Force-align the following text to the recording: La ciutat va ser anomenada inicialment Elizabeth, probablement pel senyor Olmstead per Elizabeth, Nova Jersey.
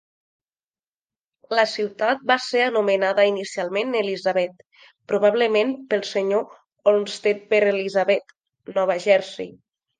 La 1.59 1.65
ciutat 1.73 2.23
va 2.31 2.37
ser 2.45 2.63
anomenada 2.69 3.27
inicialment 3.33 3.99
Elizabeth, 4.01 4.65
probablement 5.13 5.77
pel 5.95 6.05
senyor 6.15 6.51
Olmstead 6.95 7.47
per 7.55 7.63
Elizabeth, 7.77 8.39
Nova 8.81 9.01
Jersey. 9.09 9.57